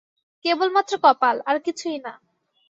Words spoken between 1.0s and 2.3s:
কপাল, আর-কিছুই না!